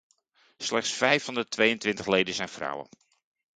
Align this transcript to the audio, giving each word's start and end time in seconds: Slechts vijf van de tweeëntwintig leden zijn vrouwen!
Slechts 0.59 0.91
vijf 0.91 1.23
van 1.23 1.33
de 1.33 1.47
tweeëntwintig 1.47 2.05
leden 2.07 2.33
zijn 2.33 2.49
vrouwen! 2.49 2.89